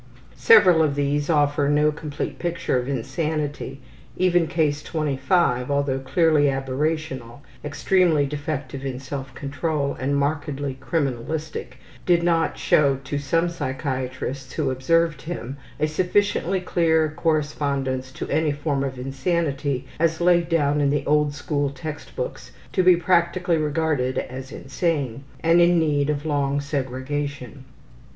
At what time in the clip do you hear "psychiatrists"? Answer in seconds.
13.47-14.53